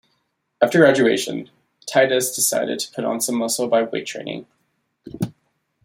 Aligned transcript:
After 0.63 0.79
graduation 0.79 1.51
Titus 1.85 2.35
decided 2.35 2.79
to 2.79 2.91
put 2.91 3.05
on 3.05 3.21
some 3.21 3.35
muscle 3.35 3.67
by 3.67 3.83
weight 3.83 4.07
training. 4.07 4.47